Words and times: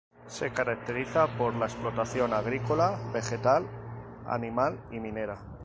Se 0.25 0.49
caracteriza 0.51 1.27
por 1.37 1.53
la 1.53 1.67
explotación 1.67 2.33
agrícola 2.33 2.99
vegetal, 3.13 3.67
animal 4.25 4.83
y 4.89 4.99
minera. 4.99 5.37